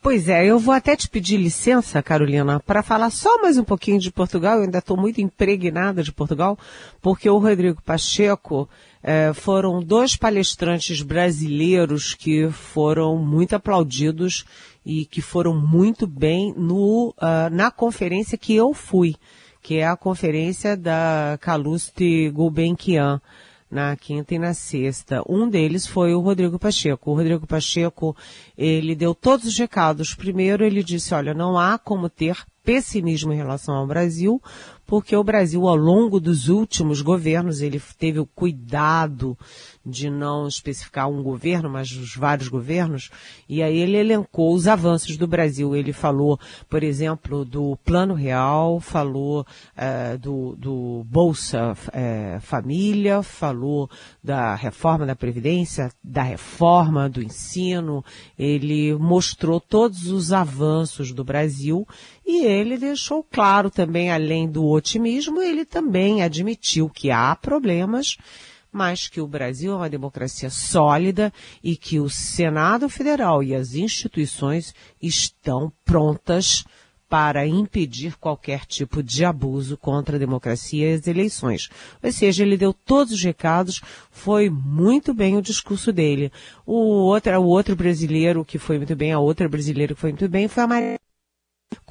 Pois 0.00 0.28
é, 0.28 0.44
eu 0.44 0.58
vou 0.58 0.74
até 0.74 0.96
te 0.96 1.08
pedir 1.08 1.36
licença, 1.36 2.02
Carolina, 2.02 2.60
para 2.60 2.82
falar 2.82 3.10
só 3.10 3.40
mais 3.40 3.56
um 3.56 3.64
pouquinho 3.64 3.98
de 3.98 4.10
Portugal. 4.10 4.56
Eu 4.56 4.64
ainda 4.64 4.78
estou 4.78 4.96
muito 4.96 5.20
impregnada 5.20 6.02
de 6.02 6.12
Portugal, 6.12 6.58
porque 7.00 7.28
o 7.28 7.38
Rodrigo 7.38 7.80
Pacheco 7.82 8.68
é, 9.02 9.32
foram 9.32 9.82
dois 9.82 10.16
palestrantes 10.16 11.02
brasileiros 11.02 12.14
que 12.14 12.48
foram 12.50 13.16
muito 13.16 13.54
aplaudidos 13.54 14.44
e 14.84 15.04
que 15.04 15.20
foram 15.20 15.54
muito 15.54 16.06
bem 16.06 16.52
no, 16.56 17.14
uh, 17.18 17.50
na 17.50 17.70
conferência 17.70 18.36
que 18.36 18.54
eu 18.54 18.74
fui, 18.74 19.14
que 19.62 19.76
é 19.76 19.86
a 19.86 19.96
conferência 19.96 20.76
da 20.76 21.38
Caluste 21.40 22.28
Gulbenkian 22.30 23.20
na 23.72 23.96
quinta 23.96 24.34
e 24.34 24.38
na 24.38 24.52
sexta. 24.52 25.22
Um 25.26 25.48
deles 25.48 25.86
foi 25.86 26.14
o 26.14 26.20
Rodrigo 26.20 26.58
Pacheco. 26.58 27.10
O 27.10 27.14
Rodrigo 27.16 27.46
Pacheco, 27.46 28.14
ele 28.56 28.94
deu 28.94 29.14
todos 29.14 29.46
os 29.46 29.58
recados. 29.58 30.14
Primeiro, 30.14 30.62
ele 30.62 30.84
disse, 30.84 31.14
olha, 31.14 31.32
não 31.32 31.58
há 31.58 31.78
como 31.78 32.10
ter 32.10 32.36
pessimismo 32.62 33.32
em 33.32 33.36
relação 33.36 33.74
ao 33.74 33.86
Brasil, 33.86 34.40
porque 34.86 35.16
o 35.16 35.24
Brasil, 35.24 35.66
ao 35.66 35.76
longo 35.76 36.20
dos 36.20 36.48
últimos 36.48 37.00
governos, 37.00 37.60
ele 37.60 37.80
teve 37.98 38.18
o 38.18 38.26
cuidado 38.26 39.36
de 39.84 40.08
não 40.08 40.46
especificar 40.46 41.08
um 41.08 41.22
governo, 41.22 41.68
mas 41.68 41.90
os 41.92 42.14
vários 42.14 42.48
governos, 42.48 43.10
e 43.48 43.62
aí 43.62 43.76
ele 43.78 43.96
elencou 43.96 44.54
os 44.54 44.68
avanços 44.68 45.16
do 45.16 45.26
Brasil. 45.26 45.74
Ele 45.74 45.92
falou, 45.92 46.38
por 46.68 46.82
exemplo, 46.82 47.44
do 47.44 47.76
Plano 47.84 48.14
Real, 48.14 48.80
falou 48.80 49.46
é, 49.76 50.16
do, 50.16 50.54
do, 50.56 51.04
Bolsa 51.04 51.74
é, 51.92 52.38
Família, 52.40 53.22
falou 53.22 53.90
da 54.22 54.54
reforma 54.54 55.04
da 55.04 55.16
Previdência, 55.16 55.90
da 56.02 56.22
reforma 56.22 57.08
do 57.08 57.22
ensino, 57.22 58.04
ele 58.38 58.94
mostrou 58.94 59.60
todos 59.60 60.06
os 60.06 60.32
avanços 60.32 61.12
do 61.12 61.24
Brasil 61.24 61.86
e 62.24 62.44
ele 62.44 62.78
deixou 62.78 63.24
claro 63.24 63.70
também, 63.70 64.10
além 64.10 64.48
do 64.48 64.64
otimismo, 64.72 65.40
ele 65.40 65.64
também 65.64 66.22
admitiu 66.22 66.88
que 66.88 67.10
há 67.10 67.34
problemas 67.36 68.16
mas 68.72 69.06
que 69.06 69.20
o 69.20 69.26
Brasil 69.26 69.72
é 69.74 69.76
uma 69.76 69.90
democracia 69.90 70.48
sólida 70.48 71.30
e 71.62 71.76
que 71.76 72.00
o 72.00 72.08
Senado 72.08 72.88
Federal 72.88 73.42
e 73.42 73.54
as 73.54 73.74
instituições 73.74 74.74
estão 75.00 75.70
prontas 75.84 76.64
para 77.12 77.46
impedir 77.46 78.16
qualquer 78.16 78.64
tipo 78.64 79.02
de 79.02 79.22
abuso 79.22 79.76
contra 79.76 80.16
a 80.16 80.18
democracia 80.18 80.90
e 80.90 80.94
as 80.94 81.06
eleições. 81.06 81.68
Ou 82.02 82.10
seja, 82.10 82.42
ele 82.42 82.56
deu 82.56 82.72
todos 82.72 83.12
os 83.12 83.22
recados, 83.22 83.82
foi 84.10 84.48
muito 84.48 85.12
bem 85.12 85.36
o 85.36 85.42
discurso 85.42 85.92
dele. 85.92 86.32
O 86.64 86.72
outro, 86.72 87.38
o 87.38 87.44
outro 87.44 87.76
brasileiro 87.76 88.46
que 88.46 88.56
foi 88.56 88.78
muito 88.78 88.96
bem, 88.96 89.12
a 89.12 89.18
outra 89.18 89.46
brasileira 89.46 89.94
que 89.94 90.00
foi 90.00 90.12
muito 90.12 90.26
bem 90.26 90.48
foi 90.48 90.62
a 90.62 90.66
Maria 90.66 90.98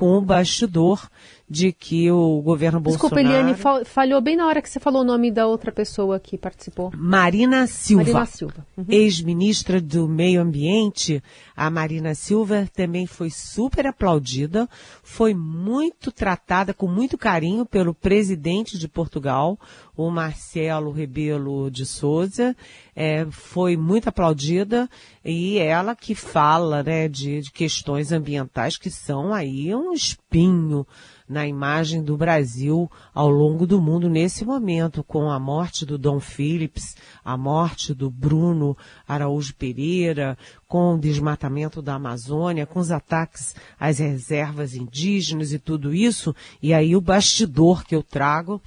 com 0.02 0.18
o 0.18 0.22
bastidor 0.22 1.08
de 1.48 1.72
que 1.72 2.10
o 2.10 2.42
governo 2.42 2.80
Desculpa, 2.80 3.18
Bolsonaro... 3.18 3.46
Desculpa, 3.46 3.70
Eliane, 3.70 3.86
falhou 3.86 4.22
bem 4.22 4.38
na 4.38 4.48
hora 4.48 4.62
que 4.62 4.70
você 4.70 4.80
falou 4.80 5.02
o 5.02 5.06
nome 5.06 5.30
da 5.30 5.46
outra 5.46 5.70
pessoa 5.70 6.18
que 6.18 6.38
participou. 6.38 6.92
Marina 6.96 7.68
Silva. 7.68 8.04
Marina 8.06 8.26
Silva. 8.26 8.66
Uhum. 8.78 8.86
Ex-ministra 8.90 9.82
do 9.82 10.08
Meio 10.08 10.42
Ambiente. 10.42 11.22
A 11.56 11.70
Marina 11.70 12.16
Silva 12.16 12.68
também 12.74 13.06
foi 13.06 13.30
super 13.30 13.86
aplaudida, 13.86 14.68
foi 15.04 15.36
muito 15.36 16.12
tratada 16.12 16.74
com 16.74 16.88
muito 16.88 17.18
carinho 17.18 17.66
pelo 17.66 17.94
presidente 17.94 18.80
de 18.80 18.88
Portugal, 18.88 19.60
o 19.96 20.10
Marcelo 20.10 20.90
Rebelo 20.90 21.70
de 21.70 21.86
Souza, 21.86 22.56
é, 22.96 23.28
foi 23.30 23.78
muito 23.78 24.08
aplaudida 24.08 24.90
e 25.24 25.60
ela 25.60 25.96
que 25.96 26.16
fala 26.16 26.82
né, 26.82 27.08
de, 27.08 27.42
de 27.42 27.52
questões 27.52 28.12
ambientais 28.12 28.78
que 28.78 28.90
são 28.90 29.34
aí 29.34 29.76
um 29.76 29.91
espinho 29.94 30.86
na 31.28 31.48
imagem 31.48 32.04
do 32.04 32.18
Brasil 32.18 32.92
ao 33.14 33.30
longo 33.30 33.66
do 33.66 33.82
mundo 33.82 34.10
nesse 34.10 34.44
momento, 34.44 35.04
com 35.04 35.30
a 35.30 35.40
morte 35.40 35.86
do 35.86 35.98
Dom 35.98 36.20
Phillips, 36.20 36.96
a 37.24 37.38
morte 37.38 37.94
do 37.94 38.10
Bruno 38.10 38.76
Araújo 39.08 39.56
Pereira, 39.56 40.38
com 40.68 40.96
o 40.96 41.00
desmatamento 41.00 41.82
da 41.82 41.96
Amazônia, 41.96 42.66
com 42.66 42.80
os 42.80 42.92
ataques 42.92 43.56
às 43.80 44.00
reservas 44.00 44.76
indígenas 44.76 45.54
e 45.54 45.60
tudo 45.60 45.94
isso. 45.94 46.36
E 46.62 46.74
aí 46.74 46.96
o 46.96 47.02
bastidor 47.02 47.86
que 47.86 47.96
eu 47.96 48.04
trago 48.04 48.62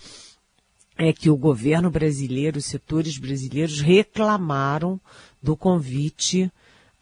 é 0.97 1.13
que 1.13 1.29
o 1.29 1.37
governo 1.37 1.91
brasileiro, 1.91 2.59
os 2.59 2.67
setores 2.67 3.19
brasileiros 3.19 3.81
reclamaram 3.81 5.01
do 5.43 5.57
convite 5.57 6.51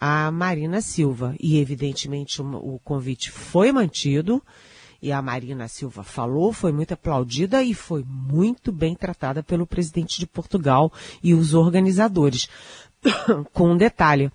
à 0.04 0.32
Marina 0.32 0.80
Silva. 0.80 1.36
E, 1.38 1.58
evidentemente, 1.58 2.42
o 2.42 2.80
convite 2.82 3.30
foi 3.30 3.70
mantido 3.70 4.42
e 5.00 5.12
a 5.12 5.22
Marina 5.22 5.68
Silva 5.68 6.02
falou, 6.02 6.52
foi 6.52 6.72
muito 6.72 6.92
aplaudida 6.92 7.62
e 7.62 7.72
foi 7.72 8.04
muito 8.04 8.72
bem 8.72 8.96
tratada 8.96 9.44
pelo 9.44 9.64
presidente 9.64 10.18
de 10.18 10.26
Portugal 10.26 10.92
e 11.22 11.32
os 11.34 11.54
organizadores. 11.54 12.48
Com 13.52 13.70
um 13.70 13.76
detalhe, 13.76 14.32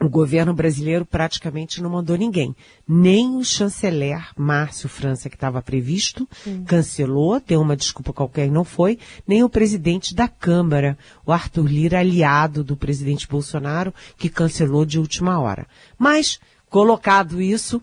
o 0.00 0.08
governo 0.08 0.54
brasileiro 0.54 1.04
praticamente 1.04 1.82
não 1.82 1.90
mandou 1.90 2.16
ninguém. 2.16 2.54
Nem 2.86 3.36
o 3.36 3.44
chanceler 3.44 4.28
Márcio 4.36 4.88
França, 4.88 5.28
que 5.28 5.36
estava 5.36 5.60
previsto, 5.60 6.28
hum. 6.46 6.64
cancelou, 6.64 7.40
deu 7.44 7.60
uma 7.60 7.76
desculpa 7.76 8.12
qualquer 8.12 8.46
e 8.46 8.50
não 8.50 8.64
foi, 8.64 8.98
nem 9.26 9.42
o 9.42 9.48
presidente 9.48 10.14
da 10.14 10.28
Câmara, 10.28 10.96
o 11.26 11.32
Arthur 11.32 11.66
Lira, 11.66 11.98
aliado 11.98 12.62
do 12.62 12.76
presidente 12.76 13.26
Bolsonaro, 13.26 13.92
que 14.16 14.28
cancelou 14.28 14.84
de 14.84 14.98
última 14.98 15.40
hora. 15.40 15.66
Mas, 15.98 16.38
colocado 16.70 17.42
isso, 17.42 17.78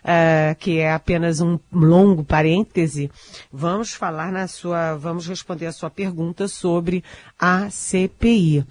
uh, 0.00 0.54
que 0.58 0.78
é 0.78 0.92
apenas 0.92 1.40
um 1.40 1.58
longo 1.72 2.24
parêntese, 2.24 3.10
vamos 3.52 3.92
falar 3.92 4.32
na 4.32 4.48
sua, 4.48 4.96
vamos 4.96 5.26
responder 5.26 5.66
a 5.66 5.72
sua 5.72 5.90
pergunta 5.90 6.48
sobre 6.48 7.04
a 7.38 7.70
CPI. 7.70 8.66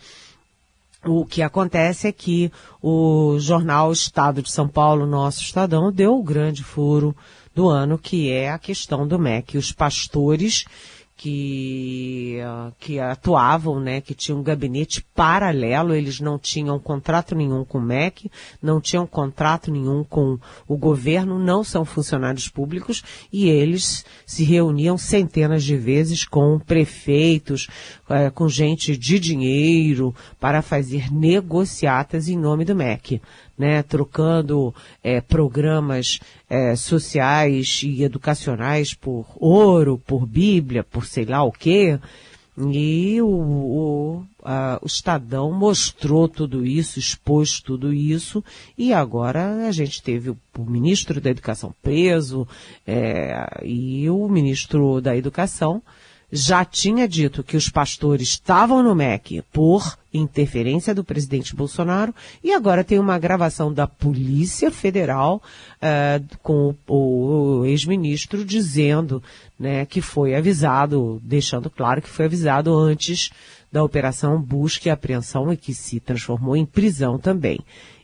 O 1.06 1.26
que 1.26 1.42
acontece 1.42 2.08
é 2.08 2.12
que 2.12 2.52
o 2.82 3.38
jornal 3.40 3.92
Estado 3.92 4.42
de 4.42 4.52
São 4.52 4.68
Paulo, 4.68 5.06
nosso 5.06 5.42
Estadão, 5.42 5.92
deu 5.92 6.18
o 6.18 6.24
grande 6.24 6.62
furo 6.62 7.16
do 7.56 7.70
ano, 7.70 7.98
que 7.98 8.30
é 8.30 8.52
a 8.52 8.60
questão 8.60 9.08
do 9.08 9.18
MEC. 9.18 9.58
Os 9.58 9.72
pastores 9.72 10.66
que, 11.20 12.38
que 12.80 12.98
atuavam, 12.98 13.78
né, 13.78 14.00
que 14.00 14.14
tinham 14.14 14.40
um 14.40 14.44
gabinete 14.44 15.06
paralelo, 15.14 15.94
eles 15.94 16.22
não 16.22 16.40
tinham 16.40 16.80
contrato 16.80 17.36
nenhum 17.36 17.66
com 17.66 17.78
o 17.78 17.82
MEC, 17.82 18.32
não 18.64 18.80
tinham 18.80 19.06
contrato 19.06 19.70
nenhum 19.70 20.02
com 20.02 20.40
o 20.66 20.78
governo, 20.78 21.38
não 21.38 21.62
são 21.62 21.84
funcionários 21.84 22.48
públicos 22.48 23.04
e 23.34 23.50
eles 23.50 24.06
se 24.26 24.46
reuniam 24.46 24.98
centenas 24.98 25.66
de 25.66 25.76
vezes 25.76 26.24
com 26.24 26.58
prefeitos, 26.58 27.68
é, 28.10 28.30
com 28.30 28.48
gente 28.48 28.96
de 28.96 29.20
dinheiro 29.20 30.16
para 30.40 30.62
fazer 30.62 31.12
negociatas 31.12 32.30
em 32.30 32.38
nome 32.38 32.64
do 32.64 32.74
MEC. 32.74 33.22
Né, 33.60 33.84
trocando 33.84 34.74
é, 35.04 35.20
programas 35.20 36.22
é, 36.50 36.78
sociais 36.78 37.82
e 37.84 38.04
educacionais 38.04 38.94
por 38.94 39.26
ouro, 39.36 40.02
por 40.08 40.26
Bíblia, 40.26 40.82
por 40.82 41.06
sei 41.06 41.26
lá 41.26 41.44
o 41.44 41.52
quê. 41.52 42.00
E 42.58 43.22
o, 43.22 43.28
o, 43.28 44.24
a, 44.44 44.80
o 44.82 44.86
Estadão 44.86 45.52
mostrou 45.52 46.28
tudo 46.28 46.66
isso, 46.66 47.00
expôs 47.00 47.62
tudo 47.62 47.94
isso, 47.94 48.44
e 48.78 48.92
agora 48.94 49.68
a 49.68 49.72
gente 49.72 50.02
teve 50.02 50.30
o, 50.30 50.38
o 50.58 50.66
ministro 50.66 51.22
da 51.22 51.30
Educação 51.30 51.74
preso, 51.82 52.48
é, 52.86 53.62
e 53.64 54.10
o 54.10 54.28
ministro 54.28 55.00
da 55.00 55.16
Educação 55.16 55.82
já 56.32 56.64
tinha 56.64 57.08
dito 57.08 57.44
que 57.44 57.58
os 57.58 57.70
pastores 57.70 58.30
estavam 58.30 58.84
no 58.84 58.94
MEC 58.94 59.42
por 59.52 59.98
interferência 60.14 60.94
do 60.94 61.04
presidente 61.04 61.56
Bolsonaro 61.56 62.14
e 62.44 62.54
agora 62.54 62.84
tem 62.84 63.00
uma 63.00 63.18
gravação 63.20 63.72
da 63.74 63.88
Polícia 63.88 64.72
Federal 64.72 65.42
uh, 65.78 66.38
com 66.42 66.76
o, 66.88 67.60
o 67.60 67.66
ex-ministro 67.66 68.44
dizendo 68.46 69.22
né, 69.60 69.86
que 69.86 70.02
foi 70.02 70.36
avisado, 70.36 71.20
deixando 71.24 71.70
claro 71.70 72.02
que 72.02 72.10
foi 72.10 72.26
avisado 72.26 72.76
antes 72.76 73.30
da 73.72 73.84
operação 73.84 74.42
busca 74.42 74.90
e 74.90 74.92
apreensão 74.92 75.54
e 75.54 75.58
que 75.58 75.74
se 75.74 76.00
transformou 76.00 76.56
em 76.56 76.66
prisão 76.66 77.18
também. 77.20 77.60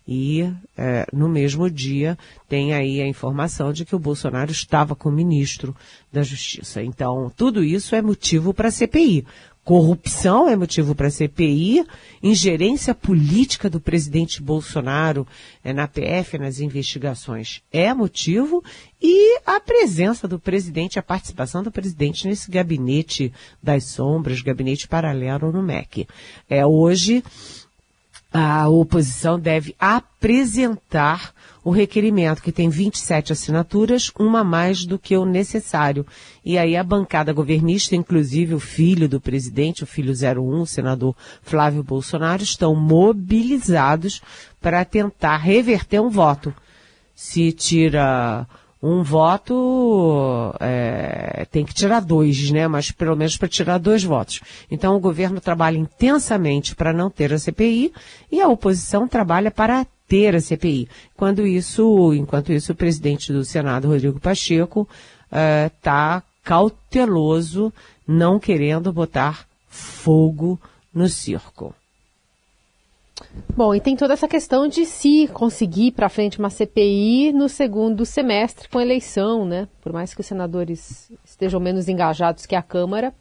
E 0.07 0.51
é, 0.77 1.05
no 1.11 1.27
mesmo 1.27 1.69
dia 1.69 2.17
tem 2.47 2.73
aí 2.73 3.01
a 3.01 3.07
informação 3.07 3.73
de 3.73 3.85
que 3.85 3.95
o 3.95 3.99
Bolsonaro 3.99 4.51
estava 4.51 4.95
com 4.95 5.09
o 5.09 5.11
ministro 5.11 5.75
da 6.11 6.21
Justiça. 6.21 6.83
Então, 6.83 7.31
tudo 7.35 7.63
isso 7.63 7.95
é 7.95 8.01
motivo 8.01 8.53
para 8.53 8.69
CPI. 8.69 9.25
Corrupção 9.65 10.47
é 10.47 10.55
motivo 10.55 10.93
para 10.93 11.09
CPI, 11.09 11.83
ingerência 12.21 12.93
política 12.93 13.67
do 13.67 13.79
presidente 13.79 14.39
Bolsonaro 14.39 15.25
é, 15.63 15.73
na 15.73 15.87
PF, 15.87 16.37
nas 16.37 16.59
investigações, 16.59 17.63
é 17.73 17.91
motivo, 17.91 18.63
e 19.01 19.39
a 19.43 19.59
presença 19.59 20.27
do 20.27 20.39
presidente, 20.39 20.99
a 20.99 21.03
participação 21.03 21.63
do 21.63 21.71
presidente 21.71 22.27
nesse 22.27 22.51
gabinete 22.51 23.33
das 23.61 23.85
sombras, 23.85 24.39
gabinete 24.39 24.87
paralelo 24.87 25.51
no 25.51 25.63
MEC. 25.63 26.07
É 26.47 26.63
hoje 26.63 27.23
a 28.37 28.67
oposição 28.67 29.39
deve 29.39 29.73
apresentar 29.79 31.33
o 31.63 31.71
requerimento, 31.71 32.41
que 32.41 32.51
tem 32.51 32.67
27 32.67 33.31
assinaturas, 33.31 34.11
uma 34.19 34.43
mais 34.43 34.85
do 34.85 34.99
que 34.99 35.15
o 35.15 35.23
necessário. 35.23 36.05
E 36.43 36.57
aí 36.57 36.75
a 36.75 36.83
bancada 36.83 37.31
governista, 37.31 37.95
inclusive 37.95 38.53
o 38.53 38.59
filho 38.59 39.07
do 39.07 39.21
presidente, 39.21 39.83
o 39.83 39.87
filho 39.87 40.11
01, 40.11 40.61
o 40.61 40.67
senador 40.67 41.15
Flávio 41.41 41.81
Bolsonaro, 41.81 42.43
estão 42.43 42.75
mobilizados 42.75 44.21
para 44.59 44.83
tentar 44.83 45.37
reverter 45.37 46.01
um 46.01 46.09
voto. 46.09 46.53
Se 47.15 47.53
tira 47.53 48.45
um 48.87 49.01
voto 49.01 50.53
é, 50.59 51.47
tem 51.49 51.65
que 51.65 51.73
tirar 51.73 52.01
dois, 52.01 52.51
né? 52.51 52.67
Mas 52.67 52.91
pelo 52.91 53.15
menos 53.15 53.35
para 53.35 53.47
tirar 53.47 53.79
dois 53.79 54.03
votos. 54.03 54.41
Então 54.69 54.95
o 54.95 54.99
governo 54.99 55.41
trabalha 55.41 55.75
intensamente 55.75 56.75
para 56.75 56.93
não 56.93 57.09
ter 57.09 57.33
a 57.33 57.39
CPI 57.39 57.91
e 58.31 58.39
a 58.39 58.47
oposição 58.47 59.07
trabalha 59.07 59.49
para 59.49 59.87
ter 60.07 60.35
a 60.35 60.39
CPI. 60.39 60.87
Quando 61.17 61.47
isso, 61.47 62.13
enquanto 62.13 62.53
isso, 62.53 62.73
o 62.73 62.75
presidente 62.75 63.33
do 63.33 63.43
Senado, 63.43 63.87
Rodrigo 63.87 64.19
Pacheco, 64.19 64.87
está 65.65 66.21
é, 66.23 66.47
cauteloso, 66.47 67.73
não 68.07 68.39
querendo 68.39 68.93
botar 68.93 69.47
fogo 69.67 70.61
no 70.93 71.09
circo. 71.09 71.73
Bom, 73.55 73.73
e 73.73 73.79
tem 73.79 73.95
toda 73.95 74.13
essa 74.13 74.27
questão 74.27 74.67
de 74.67 74.85
se 74.85 75.29
conseguir 75.29 75.91
para 75.91 76.09
frente 76.09 76.39
uma 76.39 76.49
CPI 76.49 77.31
no 77.31 77.47
segundo 77.47 78.05
semestre 78.05 78.67
com 78.67 78.81
eleição, 78.81 79.45
né? 79.45 79.67
Por 79.81 79.93
mais 79.93 80.13
que 80.13 80.19
os 80.19 80.25
senadores 80.25 81.09
estejam 81.23 81.59
menos 81.59 81.87
engajados 81.87 82.45
que 82.45 82.55
a 82.55 82.61
Câmara, 82.61 83.13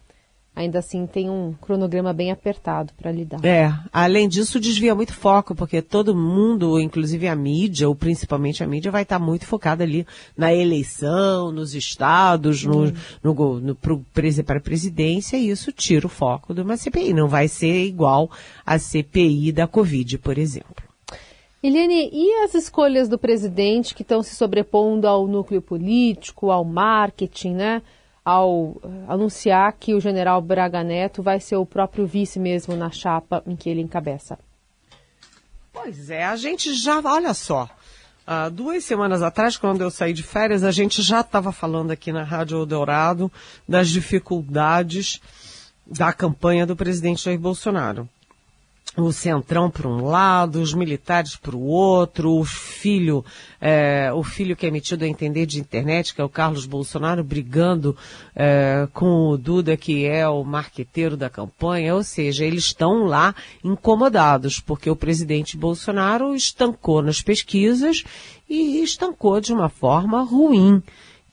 ainda 0.55 0.79
assim 0.79 1.07
tem 1.07 1.29
um 1.29 1.53
cronograma 1.61 2.13
bem 2.13 2.31
apertado 2.31 2.93
para 2.97 3.11
lidar. 3.11 3.45
É, 3.45 3.73
além 3.93 4.29
disso 4.29 4.61
desvia 4.61 4.95
muito 4.95 5.13
foco, 5.13 5.55
porque 5.55 5.83
todo 5.83 6.15
mundo, 6.15 6.79
inclusive 6.79 7.27
a 7.27 7.35
mídia, 7.35 7.89
ou 7.89 7.95
principalmente 7.95 8.63
a 8.63 8.67
mídia, 8.67 8.91
vai 8.91 9.03
estar 9.03 9.19
tá 9.19 9.25
muito 9.25 9.47
focada 9.47 9.83
ali 9.83 10.07
na 10.37 10.55
eleição, 10.55 11.51
nos 11.51 11.75
estados, 11.75 12.65
hum. 12.65 12.93
no, 13.23 13.35
no, 13.35 13.61
no 13.61 13.77
para 14.45 14.59
a 14.59 14.63
presidência, 14.63 15.37
e 15.37 15.51
isso 15.51 15.73
tira 15.73 16.07
o 16.07 16.11
foco 16.11 16.55
de 16.55 16.61
uma 16.61 16.77
CPI. 16.77 17.13
Não 17.13 17.27
vai 17.27 17.49
ser 17.49 17.85
igual 17.85 18.31
a 18.65 18.79
CPI 18.79 19.51
da 19.51 19.67
Covid, 19.67 20.19
por 20.19 20.39
exemplo. 20.39 20.85
Eliane, 21.63 22.11
e 22.13 22.45
as 22.45 22.55
escolhas 22.55 23.09
do 23.09 23.19
presidente 23.19 23.95
que 23.95 24.03
estão 24.03 24.23
se 24.23 24.37
sobrepondo 24.37 25.09
ao 25.09 25.27
núcleo 25.27 25.63
político, 25.63 26.51
ao 26.51 26.63
marketing, 26.63 27.55
né? 27.55 27.83
Ao 28.25 28.81
eh, 28.83 28.89
anunciar 29.09 29.73
que 29.79 29.95
o 29.95 30.01
general 30.01 30.41
Braga 30.41 30.83
Neto 30.83 31.23
vai 31.23 31.39
ser 31.39 31.57
o 31.57 31.67
próprio 31.67 32.07
vice 32.07 32.39
mesmo 32.41 32.75
na 32.75 32.91
chapa 32.91 33.43
em 33.47 33.55
que 33.55 33.69
ele 33.69 33.83
encabeça. 33.83 34.39
Pois 35.73 36.09
é, 36.09 36.25
a 36.25 36.37
gente 36.37 36.73
já, 36.73 37.01
olha 37.05 37.35
só, 37.35 37.69
há 38.27 38.49
duas 38.49 38.85
semanas 38.85 39.23
atrás, 39.23 39.57
quando 39.57 39.83
eu 39.83 39.91
saí 39.91 40.13
de 40.13 40.23
férias, 40.23 40.65
a 40.65 40.71
gente 40.71 41.03
já 41.03 41.21
estava 41.21 41.53
falando 41.53 41.91
aqui 41.91 42.13
na 42.13 42.23
Rádio 42.23 42.59
Eldorado 42.59 43.31
das 43.69 43.89
dificuldades 43.91 45.21
da 45.87 46.13
campanha 46.13 46.65
do 46.65 46.75
presidente 46.75 47.25
Jair 47.25 47.39
Bolsonaro 47.39 48.09
o 48.97 49.13
centrão 49.13 49.69
por 49.69 49.87
um 49.87 50.05
lado, 50.05 50.61
os 50.61 50.73
militares 50.73 51.37
por 51.37 51.55
o 51.55 51.63
outro, 51.63 52.31
o 52.33 52.45
filho, 52.45 53.25
é, 53.61 54.13
o 54.13 54.23
filho 54.23 54.55
que 54.55 54.67
é 54.67 54.71
metido 54.71 55.05
a 55.05 55.09
entender 55.09 55.47
de 55.47 55.59
internet, 55.59 56.15
que 56.15 56.21
é 56.21 56.25
o 56.25 56.29
Carlos 56.29 56.65
Bolsonaro, 56.65 57.25
brigando 57.25 57.97
é, 58.37 58.87
com 58.93 59.29
o 59.29 59.37
Duda, 59.37 59.77
que 59.77 60.07
é 60.07 60.29
o 60.29 60.45
marqueteiro 60.45 61.17
da 61.17 61.29
campanha, 61.29 61.95
ou 61.95 62.05
seja, 62.05 62.45
eles 62.45 62.65
estão 62.65 63.05
lá 63.05 63.35
incomodados, 63.65 64.61
porque 64.61 64.89
o 64.89 64.97
presidente 64.97 65.57
Bolsonaro 65.57 66.35
estancou 66.35 67.03
nas 67.03 67.21
pesquisas 67.21 68.05
e 68.49 68.83
estancou 68.83 69.41
de 69.41 69.53
uma 69.53 69.69
forma 69.69 70.23
ruim 70.23 70.83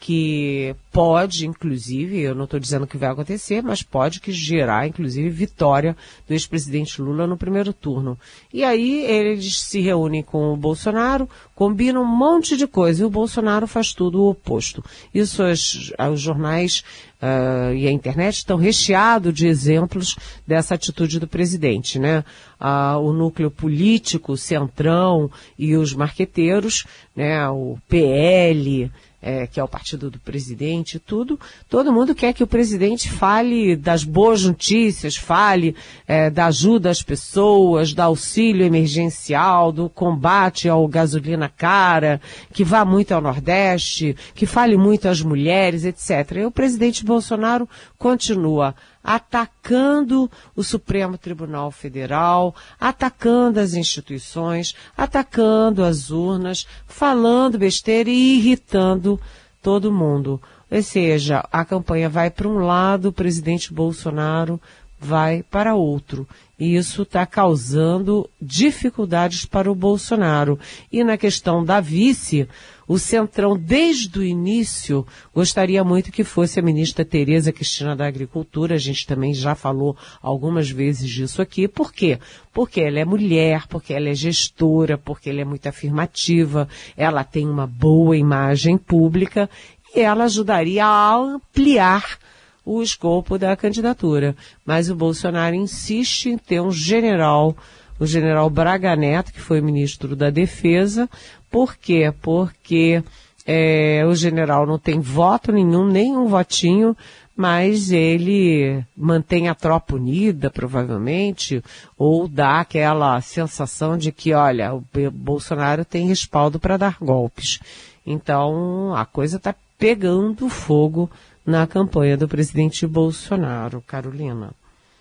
que 0.01 0.75
pode, 0.91 1.45
inclusive, 1.45 2.19
eu 2.19 2.33
não 2.33 2.45
estou 2.45 2.59
dizendo 2.59 2.87
que 2.87 2.97
vai 2.97 3.11
acontecer, 3.11 3.61
mas 3.61 3.83
pode 3.83 4.19
que 4.19 4.31
gerar, 4.31 4.87
inclusive, 4.87 5.29
vitória 5.29 5.95
do 6.27 6.33
ex-presidente 6.33 6.99
Lula 6.99 7.27
no 7.27 7.37
primeiro 7.37 7.71
turno. 7.71 8.17
E 8.51 8.63
aí 8.63 9.05
eles 9.05 9.61
se 9.61 9.79
reúnem 9.79 10.23
com 10.23 10.51
o 10.51 10.57
Bolsonaro, 10.57 11.29
combinam 11.53 12.01
um 12.01 12.17
monte 12.17 12.57
de 12.57 12.65
coisa 12.65 13.03
e 13.03 13.05
o 13.05 13.11
Bolsonaro 13.11 13.67
faz 13.67 13.93
tudo 13.93 14.23
o 14.23 14.29
oposto. 14.31 14.83
Isso 15.13 15.43
as, 15.43 15.93
os 16.11 16.19
jornais 16.19 16.83
uh, 17.21 17.71
e 17.75 17.87
a 17.87 17.91
internet 17.91 18.37
estão 18.37 18.57
recheados 18.57 19.31
de 19.31 19.45
exemplos 19.45 20.15
dessa 20.47 20.73
atitude 20.73 21.19
do 21.19 21.27
presidente, 21.27 21.99
né? 21.99 22.25
Uh, 22.59 22.97
o 22.99 23.13
núcleo 23.13 23.51
político, 23.51 24.33
o 24.33 24.37
centrão 24.37 25.29
e 25.59 25.75
os 25.75 25.93
marqueteiros, 25.93 26.87
né? 27.15 27.47
O 27.49 27.77
PL, 27.87 28.91
é, 29.21 29.45
que 29.45 29.59
é 29.59 29.63
o 29.63 29.67
partido 29.67 30.09
do 30.09 30.19
presidente, 30.19 30.97
tudo, 30.97 31.39
todo 31.69 31.93
mundo 31.93 32.15
quer 32.15 32.33
que 32.33 32.43
o 32.43 32.47
presidente 32.47 33.11
fale 33.11 33.75
das 33.75 34.03
boas 34.03 34.43
notícias, 34.43 35.15
fale 35.15 35.75
é, 36.07 36.29
da 36.29 36.47
ajuda 36.47 36.89
às 36.89 37.03
pessoas, 37.03 37.93
do 37.93 38.01
auxílio 38.01 38.65
emergencial, 38.65 39.71
do 39.71 39.87
combate 39.87 40.67
ao 40.67 40.87
gasolina 40.87 41.47
cara, 41.49 42.19
que 42.51 42.63
vá 42.63 42.83
muito 42.83 43.11
ao 43.11 43.21
Nordeste, 43.21 44.15
que 44.33 44.45
fale 44.45 44.75
muito 44.75 45.07
às 45.07 45.21
mulheres, 45.21 45.85
etc. 45.85 46.37
E 46.37 46.45
o 46.45 46.51
presidente 46.51 47.05
Bolsonaro 47.05 47.69
continua 47.97 48.75
atacando 49.03 50.29
o 50.55 50.63
Supremo 50.63 51.17
Tribunal 51.17 51.71
Federal, 51.71 52.55
atacando 52.79 53.59
as 53.59 53.73
instituições, 53.73 54.75
atacando 54.95 55.83
as 55.83 56.11
urnas, 56.11 56.67
falando 56.85 57.57
besteira 57.57 58.09
e 58.09 58.37
irritando 58.37 59.19
todo 59.61 59.91
mundo. 59.91 60.41
Ou 60.69 60.81
seja, 60.81 61.45
a 61.51 61.65
campanha 61.65 62.09
vai 62.09 62.29
para 62.29 62.47
um 62.47 62.59
lado, 62.59 63.09
o 63.09 63.13
presidente 63.13 63.73
Bolsonaro 63.73 64.59
vai 65.01 65.43
para 65.43 65.73
outro. 65.75 66.27
E 66.59 66.75
isso 66.75 67.01
está 67.01 67.25
causando 67.25 68.29
dificuldades 68.39 69.45
para 69.45 69.71
o 69.71 69.73
Bolsonaro. 69.73 70.59
E 70.91 71.03
na 71.03 71.17
questão 71.17 71.65
da 71.65 71.79
vice, 71.81 72.47
o 72.87 72.99
Centrão, 72.99 73.57
desde 73.57 74.19
o 74.19 74.23
início, 74.23 75.07
gostaria 75.33 75.83
muito 75.83 76.11
que 76.11 76.23
fosse 76.23 76.59
a 76.59 76.63
ministra 76.63 77.03
Tereza 77.03 77.51
Cristina 77.51 77.95
da 77.95 78.05
Agricultura. 78.05 78.75
A 78.75 78.77
gente 78.77 79.07
também 79.07 79.33
já 79.33 79.55
falou 79.55 79.97
algumas 80.21 80.69
vezes 80.69 81.09
disso 81.09 81.41
aqui. 81.41 81.67
Por 81.67 81.91
quê? 81.91 82.19
Porque 82.53 82.79
ela 82.79 82.99
é 82.99 83.05
mulher, 83.05 83.65
porque 83.67 83.91
ela 83.91 84.09
é 84.09 84.13
gestora, 84.13 84.99
porque 84.99 85.31
ela 85.31 85.41
é 85.41 85.45
muito 85.45 85.65
afirmativa, 85.65 86.69
ela 86.95 87.23
tem 87.23 87.49
uma 87.49 87.65
boa 87.65 88.15
imagem 88.15 88.77
pública 88.77 89.49
e 89.95 89.99
ela 89.99 90.25
ajudaria 90.25 90.85
a 90.85 91.15
ampliar 91.15 92.19
o 92.65 92.81
escopo 92.81 93.37
da 93.37 93.55
candidatura. 93.55 94.35
Mas 94.65 94.89
o 94.89 94.95
Bolsonaro 94.95 95.55
insiste 95.55 96.29
em 96.29 96.37
ter 96.37 96.61
um 96.61 96.71
general 96.71 97.55
o 97.99 98.05
general 98.07 98.49
Braga 98.49 98.95
Neto, 98.95 99.31
que 99.31 99.39
foi 99.39 99.61
ministro 99.61 100.15
da 100.15 100.31
Defesa. 100.31 101.07
Por 101.51 101.75
quê? 101.75 102.11
Porque 102.19 103.03
é, 103.45 104.03
o 104.07 104.15
general 104.15 104.65
não 104.65 104.79
tem 104.79 104.99
voto 104.99 105.51
nenhum, 105.51 105.85
nem 105.85 106.17
um 106.17 106.27
votinho, 106.27 106.97
mas 107.35 107.91
ele 107.91 108.83
mantém 108.97 109.49
a 109.49 109.53
tropa 109.53 109.95
unida, 109.95 110.49
provavelmente, 110.49 111.63
ou 111.95 112.27
dá 112.27 112.59
aquela 112.59 113.21
sensação 113.21 113.95
de 113.95 114.11
que, 114.11 114.33
olha, 114.33 114.73
o 114.73 114.83
Bolsonaro 115.11 115.85
tem 115.85 116.07
respaldo 116.07 116.59
para 116.59 116.77
dar 116.77 116.97
golpes. 116.99 117.59
Então, 118.03 118.95
a 118.95 119.05
coisa 119.05 119.37
está 119.37 119.53
pegando 119.77 120.49
fogo 120.49 121.09
na 121.45 121.65
campanha 121.67 122.17
do 122.17 122.27
presidente 122.27 122.85
Bolsonaro, 122.85 123.81
Carolina. 123.81 124.51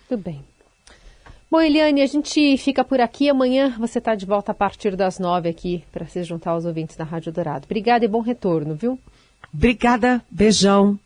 Tudo 0.07 0.21
bem. 0.21 0.43
Bom, 1.49 1.59
Eliane, 1.59 2.01
a 2.01 2.05
gente 2.05 2.57
fica 2.57 2.83
por 2.83 3.01
aqui. 3.01 3.29
Amanhã 3.29 3.75
você 3.77 3.99
está 3.99 4.15
de 4.15 4.25
volta 4.25 4.53
a 4.53 4.55
partir 4.55 4.95
das 4.95 5.19
nove 5.19 5.49
aqui 5.49 5.83
para 5.91 6.05
se 6.05 6.23
juntar 6.23 6.51
aos 6.51 6.65
ouvintes 6.65 6.95
da 6.95 7.03
Rádio 7.03 7.31
Dourado. 7.31 7.65
Obrigada 7.65 8.05
e 8.05 8.07
bom 8.07 8.21
retorno, 8.21 8.73
viu? 8.73 8.97
Obrigada, 9.53 10.23
beijão. 10.31 10.97